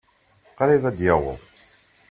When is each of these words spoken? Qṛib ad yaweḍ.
Qṛib 0.57 0.83
ad 0.89 0.99
yaweḍ. 1.05 1.39